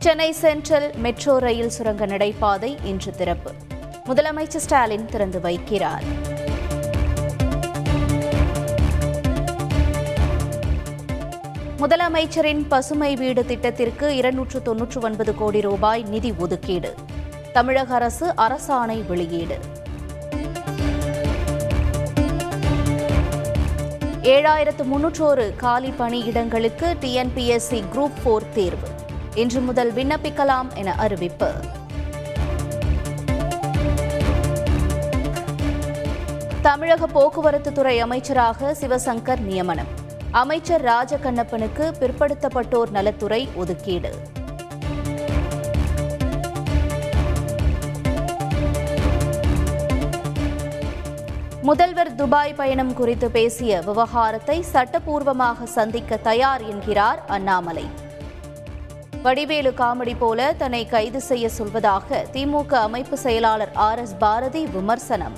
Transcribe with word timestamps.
Chennai 0.00 0.32
central 0.32 0.94
metro 0.96 1.38
rail 1.38 1.68
சுரங்க 1.68 2.06
நடைபாதை 2.06 2.76
இன்று 2.84 3.14
திறப்பு. 3.14 3.52
முதலமைச்சர் 4.06 4.56
ஸ்டாலின் 4.56 5.04
திறந்து 5.04 5.38
வைக்கிறார். 5.38 6.02
முதலமைச்சரின் 11.78 12.64
பசுமை 12.68 13.16
வீடு 13.16 13.46
திட்டத்திற்கு 13.46 14.16
இருநூற்று 14.16 14.62
தொன்னூற்று 14.62 15.00
ஒன்பது 15.00 15.34
கோடி 15.34 15.60
ரூபாய் 15.60 16.02
நிதி 16.02 16.34
ஒதுக்கீடு. 16.38 16.94
தமிழக 17.52 17.94
அரசு 17.94 18.34
அரசாணை 18.36 19.06
வெளியீடு. 19.06 19.58
ஏழாயிரத்து 24.22 24.84
முன்னூற்றோரு 24.94 25.56
காலி 25.56 25.92
பணியிடங்களுக்கு 25.98 26.96
டிஎன்பிஎஸ்சி 27.00 27.82
குரூப் 27.94 28.16
போர் 28.24 28.52
தேர்வு. 28.54 28.96
இன்று 29.38 29.60
முதல் 29.60 29.90
விண்ணப்பிக்கலாம் 29.92 30.68
என 30.74 30.94
அறிவிப்பு. 30.94 31.48
தமிழக 36.62 37.06
போக்குவரத்து 37.06 37.72
துறை 37.72 38.00
அமைச்சராக 38.00 38.70
சிவசங்கர் 38.80 39.40
நியமனம். 39.40 39.90
அமைச்சர் 40.30 40.84
ராஜகண்ணப்பனுக்கு 40.84 41.84
பிற்படுத்தப்பட்டோர் 42.00 42.90
நலத்துறை 42.90 43.48
ஒதுக்கீடு. 43.54 44.12
முதல்வர் 51.62 52.14
துபாய் 52.14 52.54
பயணம் 52.54 52.92
குறித்து 52.94 53.30
பேசிய 53.30 53.80
விவகாரத்தை 53.80 54.64
சட்டப்பூர்வமாக 54.72 55.64
சந்திக்க 55.64 56.16
தயார் 56.16 56.62
என்கிறார் 56.68 57.22
அண்ணாமலை. 57.26 58.06
வடிவேலு 59.22 59.70
காமெடி 59.70 60.14
போல 60.18 60.52
தன்னை 60.52 60.86
கைது 60.86 61.20
செய்ய 61.20 61.48
சொல்வதாக 61.58 62.18
திமுக 62.32 62.72
அமைப்பு 62.72 63.18
செயலாளர் 63.18 63.72
ஆர் 63.74 63.98
எஸ் 63.98 64.14
பாரதி 64.18 64.66
விமர்சனம். 64.66 65.36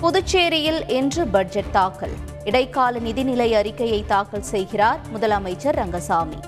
புதுச்சேரியில் 0.00 0.90
இன்று 0.90 1.26
பட்ஜெட் 1.26 1.70
தாக்கல். 1.70 2.14
இடைக்கால 2.44 2.98
நிதிநிலை 2.98 3.50
அறிக்கையை 3.52 4.04
தாக்கல் 4.06 4.42
செய்கிறார் 4.42 5.00
முதலமைச்சர் 5.14 5.78
ரங்கசாமி. 5.82 6.40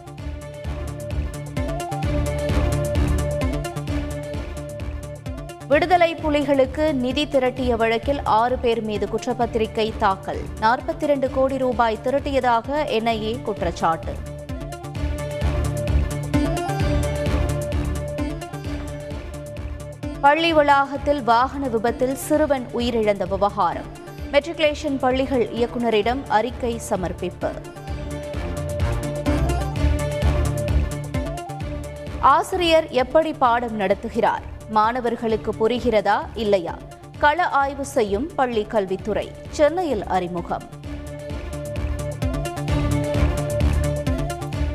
விடுதலை 5.72 6.14
புலிகளுக்கு 6.14 6.92
நிதி 6.92 7.24
திரட்டிய 7.24 7.76
வழக்கில் 7.76 8.22
ஆறு 8.24 8.58
பேர் 8.58 8.82
மீது 8.82 9.08
குற்றப்பத்திரிகை 9.08 9.92
தாக்கல். 9.98 10.38
நாற்பத்தி 10.60 11.02
இரண்டு 11.02 11.30
கோடி 11.30 11.58
ரூபாய் 11.58 11.98
திரட்டியதாக 12.04 12.66
என்ஐஏ 12.96 13.42
குற்றச்சாட்டு. 13.42 14.14
பள்ளி 20.20 20.52
வளாகத்தில் 20.52 21.22
வாகன 21.22 21.68
விபத்தில் 21.68 22.14
சிறுவன் 22.14 22.66
உயிரிழந்த 22.74 23.28
விவகாரம். 23.28 23.90
மெட்ரிகுலேஷன் 24.32 24.98
பள்ளிகள் 25.00 25.48
இயக்குநரிடம் 25.48 26.22
அறிக்கை 26.28 26.78
சமர்ப்பிப்பு. 26.78 27.52
ஆசிரியர் 32.20 32.88
எப்படி 32.90 33.32
பாடம் 33.32 33.80
நடத்துகிறார்? 33.80 34.50
மாணவர்களுக்கு 34.72 35.52
புரிகிறதா 35.52 36.18
இல்லையா? 36.34 36.74
கள 37.18 37.42
ஆய்வு 37.42 37.84
செய்யும் 37.84 38.30
பள்ளி 38.34 38.64
கல்வித்துறை 38.64 39.30
சென்னையில் 39.50 40.04
அறிமுகம். 40.04 40.62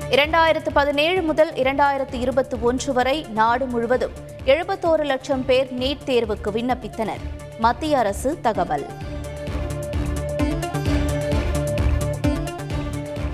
இரண்டாயிரத்து 0.10 0.70
பதினேழு 0.74 1.22
முதல் 1.22 1.52
இரண்டாயிரத்து 1.52 2.14
இருபத்தி 2.14 2.58
ஒன்று 2.62 2.94
வரை 2.94 3.26
நாடு 3.30 3.66
முழுவதும் 3.66 4.12
எழுபத்தோரு 4.46 5.06
லட்சம் 5.06 5.46
பேர் 5.46 5.74
நீட் 5.74 6.06
தேர்வுக்கு 6.06 6.52
விண்ணப்பித்தனர். 6.52 7.24
மத்திய 7.60 7.98
அரசு 7.98 8.38
தகவல். 8.42 8.86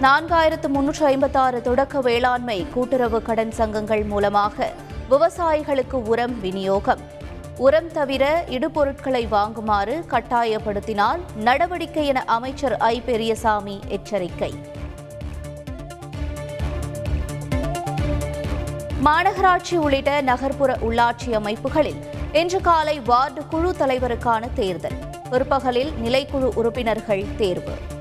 நான்காயிரத்து 0.01 0.67
முன்னூற்று 0.67 1.05
ஐம்பத்தாறு 1.05 1.61
தொடக்க 1.61 2.01
வேளாண்மை 2.01 2.67
கூட்டுறவு 2.73 3.21
கடன் 3.21 3.51
சங்கங்கள் 3.51 4.03
மூலமாக 4.03 4.71
விவசாயிகளுக்கு 5.09 5.93
உரம் 5.93 6.39
விநியோகம். 6.39 6.99
உரம் 7.57 7.91
தவிர 7.91 8.45
இடுபொருட்களை 8.49 9.27
வாங்குமாறு 9.27 10.03
கட்டாயப்படுத்தினால் 10.09 11.19
நடவடிக்கை 11.35 12.07
என 12.07 12.23
அமைச்சர் 12.23 12.77
ஐ. 12.77 13.01
பெரியசாமி 13.01 13.79
எச்சரிக்கை. 13.87 14.53
மாநகராட்சி 19.05 19.75
உள்ளிட்ட 19.75 20.21
நகர்ப்புற 20.21 20.75
உள்ளாட்சி 20.75 21.31
அமைப்புகளில் 21.31 22.05
இன்று 22.33 22.61
காலை 22.61 22.99
வார்டு 22.99 23.45
குழு 23.45 23.75
தலைவருக்கான 23.79 24.53
தேர்தல். 24.53 24.97
பிற்பகலில் 25.29 25.91
நிலைக்குழு 26.03 26.51
உறுப்பினர்கள் 26.55 27.25
தேர்வு. 27.37 27.92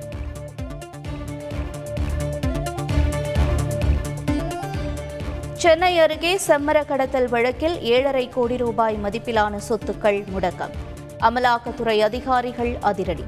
சென்னை 5.62 5.99
அருகே 5.99 6.41
செம்மர 6.47 6.87
கடத்தல் 6.87 7.28
வழக்கில் 7.28 7.83
ஏழரை 7.83 8.28
கோடி 8.28 8.56
ரூபாய் 8.56 8.99
மதிப்பிலான 9.03 9.59
சொத்துக்கள் 9.69 10.25
முடக்கம். 10.34 10.73
அமலாக்கத்துறை 11.21 11.99
அதிகாரிகள் 11.99 12.77
அதிரடி. 12.81 13.25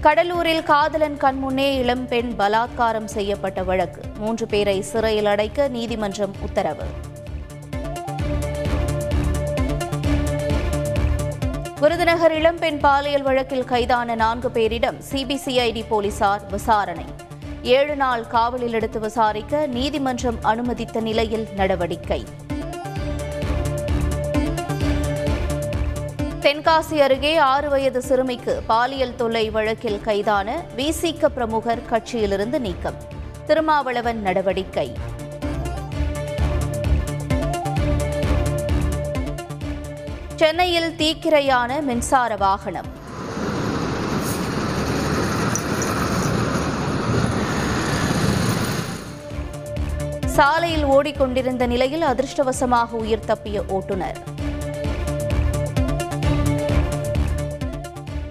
கடலூரில் 0.00 0.62
காதலன் 0.62 1.16
கண்முன்னே 1.20 1.74
இளம்பெண் 1.74 2.34
பலாத்காரம் 2.38 3.04
செய்யப்பட்ட 3.04 3.62
வழக்கு. 3.62 4.00
மூன்று 4.18 4.46
பேரை 4.46 4.82
சிறையில் 4.82 5.26
அடைக்க 5.26 5.68
நீதிமன்றம் 5.68 6.34
உத்தரவு. 6.40 6.84
விருதுநகர் 11.80 12.32
இளம்பெண் 12.32 12.80
பாலியல் 12.80 13.22
வழக்கில் 13.22 13.64
கைதான 13.64 14.14
நான்கு 14.14 14.48
பேரிடம் 14.48 15.00
சிபிசிஐடி 15.12 15.84
போலீசார் 15.88 16.50
விசாரணை. 16.50 17.04
ஏழு 17.62 17.96
நாள் 17.96 18.26
காவலில் 18.26 18.72
எடுத்து 18.72 19.00
விசாரிக்க 19.00 19.66
நீதிமன்றம் 19.66 20.36
அனுமதித்த 20.42 21.00
நிலையில் 21.00 21.48
நடவடிக்கை. 21.56 22.24
தென்காசி 26.40 26.98
அருகே 26.98 27.36
ஆறு 27.36 27.68
வயது 27.68 28.02
சிறுமிக்கு 28.02 28.62
பாலியல் 28.66 29.16
தொல்லை 29.16 29.50
வழக்கில் 29.50 30.00
கைதான 30.00 30.62
விசிக 30.76 31.26
பிரமுகர் 31.26 31.82
கட்சியிலிருந்து 31.90 32.58
நீக்கம். 32.58 32.96
திருமாவளவன் 33.46 34.22
நடவடிக்கை. 34.22 34.92
சென்னையில் 40.40 40.90
தீக்கிரையான 40.98 41.80
மின்சார 41.82 42.36
வாகனம். 42.36 42.88
சாலையில் 50.24 50.84
ஓடிக்கொண்டிருந்த 50.84 51.66
நிலையில் 51.66 52.02
அதிர்ஷ்டவசமாக 52.02 52.90
உயிர் 52.90 53.24
தப்பிய 53.26 53.64
ஓட்டுநர். 53.68 54.20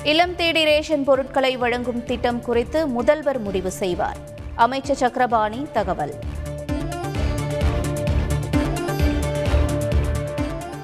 இளம் 0.04 0.36
தேடி 0.36 0.64
ரேஷன் 0.64 1.04
பொருட்களை 1.04 1.58
வழங்கும் 1.58 2.06
திட்டம் 2.06 2.42
குறித்து 2.42 2.88
முதல்வர் 2.88 3.40
முடிவு 3.40 3.72
செய்வார். 3.72 4.18
அமைச்சர் 4.56 4.96
சக்கரபாணி 4.96 5.68
தகவல். 5.74 6.16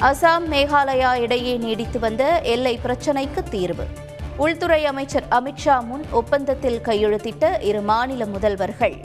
அசாம் 0.08 0.46
மேகாலயா 0.52 1.16
இடையே 1.16 1.58
நீடித்து 1.58 2.00
வந்த 2.00 2.42
எல்லை 2.42 2.80
பிரச்சினைக்கு 2.84 3.44
தீர்வு. 3.50 3.86
உள்துறை 4.38 4.86
அமைச்சர் 4.86 5.24
அமித்ஷா 5.30 5.84
முன் 5.84 6.04
ஒப்பந்தத்தில் 6.12 6.82
கையெழுத்திட்ட 6.86 7.62
இரு 7.62 7.82
மாநில 7.82 8.26
முதல்வர்கள். 8.26 8.96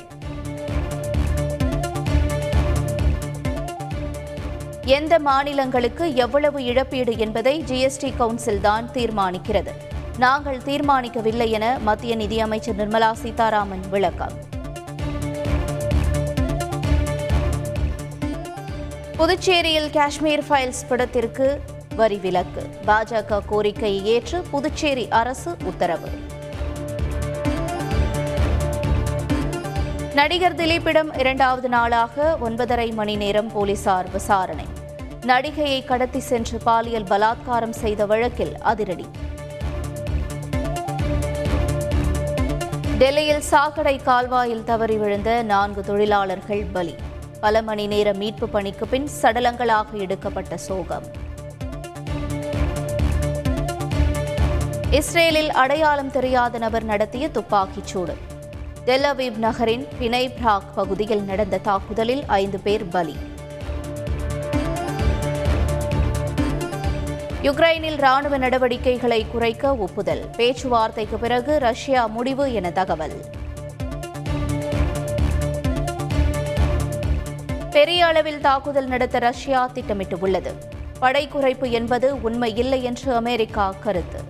எந்த 4.85 5.19
மாநிலங்களுக்கு 5.19 6.15
எவ்வளவு 6.15 6.65
இழப்பீடு 6.65 7.19
என்பதை 7.19 7.65
ஜிஎஸ்டி 7.69 8.17
கவுன்சில் 8.17 8.61
தான் 8.61 8.89
தீர்மானிக்கிறது. 8.93 9.75
நாங்கள் 10.19 10.61
தீர்மானிக்கவில்லை 10.65 11.51
என 11.51 11.79
மத்திய 11.79 12.17
நிதியமைச்சர் 12.17 12.77
நிர்மலா 12.77 13.13
சீதாராமன் 13.13 13.85
விளக்கம். 13.91 14.48
புதுச்சேரியில் 19.19 19.91
காஷ்மீர் 19.91 20.43
ஃபைல்ஸ் 20.49 20.83
படத்திற்கு 20.89 21.61
வரி 21.97 22.17
விலக்கு. 22.17 22.63
பாஜக 22.87 23.41
கோரிக்கையை 23.47 24.05
ஏற்று 24.05 24.43
புதுச்சேரி 24.51 25.09
அரசு 25.09 25.57
உத்தரவு. 25.65 26.09
நடிகர் 30.15 30.55
திலீப்பிடம் 30.55 31.19
இரண்டாவது 31.19 31.69
நாளாக 31.69 32.39
ஒன்பதரை 32.41 32.95
மணி 32.95 33.17
நேரம் 33.17 33.53
போலீசார் 33.53 34.11
விசாரணை. 34.11 34.67
நடிகையை 35.27 35.85
கடத்தி 35.85 36.19
சென்று 36.19 36.59
பாலியல் 36.59 37.05
பலாத்காரம் 37.05 37.77
செய்த 37.83 38.07
வழக்கில் 38.07 38.57
அதிரடி. 38.59 39.09
டெல்லியில் 42.99 43.41
சாக்கடை 43.41 43.97
கால்வாயில் 43.97 44.65
தவறி 44.65 44.97
விழுந்த 44.97 45.43
நான்கு 45.43 45.85
தொழிலாளர்கள் 45.85 46.67
பலி. 46.73 46.95
பல 47.41 47.63
மணி 47.63 47.87
நேர 47.87 48.13
மீட்பு 48.13 48.49
பணிக்கு 48.49 48.87
பின் 48.87 49.09
சடலங்களாக 49.23 49.93
எடுக்கப்பட்ட 49.93 50.57
சோகம். 50.57 51.07
இஸ்ரேலில் 54.91 55.51
அடையாளம் 55.51 56.11
தெரியாத 56.11 56.59
நபர் 56.59 56.85
நடத்திய 56.85 57.29
துப்பாக்கிச் 57.29 57.87
சூடு. 57.87 58.17
டெல்லவீப் 58.87 59.37
நகரின் 59.37 59.87
பினைப்ராக் 60.01 60.69
பகுதியில் 60.75 61.23
நடந்த 61.23 61.59
தாக்குதலில் 61.59 62.25
ஐந்து 62.27 62.61
பேர் 62.61 62.89
பலி. 62.89 63.17
யுக்ரைனில் 67.43 67.97
ராணுவ 67.97 68.39
நடவடிக்கைகளை 68.39 69.27
குறைக்க 69.33 69.77
ஒப்புதல். 69.77 70.31
பேச்சுவார்த்தைக்கு 70.37 71.19
பிறகு 71.19 71.59
ரஷ்யா 71.59 72.07
முடிவு 72.07 72.53
என 72.53 72.71
தகவல். 72.71 73.25
பெரிய 77.71 78.07
அளவில் 78.07 78.41
தாக்குதல் 78.41 78.87
நடத்த 78.87 79.19
ரஷ்யா 79.19 79.71
திட்டமிட்டுள்ளது. 79.75 80.53
படை 80.99 81.29
குறைப்பு 81.29 81.71
என்பது 81.71 82.23
உண்மை 82.23 82.57
இல்லை 82.57 82.85
என்று 82.85 83.15
அமெரிக்கா 83.15 83.75
கருத்து. 83.81 84.21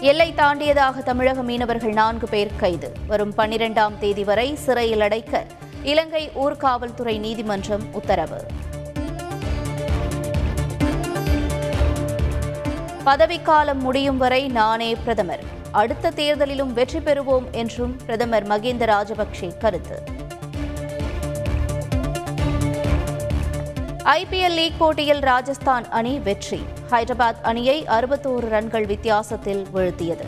எல்லை 0.00 0.34
தாண்டியதாக 0.34 1.02
தமிழக 1.02 1.42
மீனவர்கள் 1.42 1.92
நான்கு 1.92 2.28
பேர் 2.28 2.56
கைது. 2.56 2.92
வரும் 3.06 3.34
பனிரெண்டாம் 3.36 3.98
தேதி 3.98 4.24
வரை 4.24 4.54
சிறையில் 4.54 5.00
அடைக்க 5.00 5.46
இலங்கை 5.82 6.30
ஊர்காவல்துறை 6.34 7.18
நீதிமன்றம் 7.18 7.92
உத்தரவு. 7.92 8.46
பதவிக்காலம் 13.04 13.80
முடியும் 13.80 14.16
வரை 14.16 14.48
நானே 14.48 14.94
பிரதமர். 14.94 15.62
அடுத்த 15.74 16.10
தேர்தலிலும் 16.10 16.72
வெற்றி 16.72 16.98
பெறுவோம் 16.98 17.50
என்றும் 17.50 17.96
பிரதமர் 17.96 18.46
மகிந்த 18.46 18.84
ராஜபக்சே 18.86 19.58
கருத்து. 19.58 20.02
ஐபிஎல் 24.04 24.54
லீக் 24.54 24.78
போட்டியில் 24.78 25.18
ராஜஸ்தான் 25.18 25.90
அணி 25.90 26.18
வெற்றி. 26.18 26.64
ஹைதராபாத் 26.90 27.42
அணியை 27.42 27.84
அறுபத்தோரு 27.84 28.48
ரன்கள் 28.48 28.86
வித்தியாசத்தில் 28.86 29.66
வீழ்த்தியது. 29.74 30.26